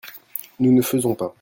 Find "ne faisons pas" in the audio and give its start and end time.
0.73-1.29